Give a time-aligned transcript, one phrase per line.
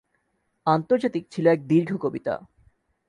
[0.67, 2.33] ‘আন্তর্জাতিক’ ছিলো এক দীর্ঘ কবিতা।